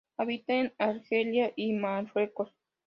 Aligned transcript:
Habita 0.17 0.55
en 0.55 0.73
Argelia 0.79 1.53
y 1.55 1.73
Marruecos. 1.73 2.49